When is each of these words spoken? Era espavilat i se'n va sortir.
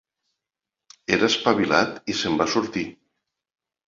Era 1.17 1.29
espavilat 1.33 1.99
i 2.13 2.15
se'n 2.21 2.39
va 2.39 2.47
sortir. 2.55 2.87